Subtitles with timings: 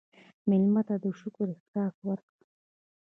[0.49, 2.43] مېلمه ته د شکر احساس ورکړه.